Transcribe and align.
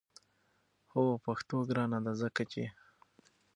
هو 0.91 1.03
پښتو 1.25 1.57
ګرانه 1.69 1.99
ده! 2.05 2.13
ځکه 2.21 2.43
چې 2.51 2.63